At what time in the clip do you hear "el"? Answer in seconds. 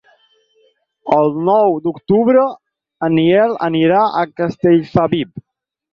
1.17-1.29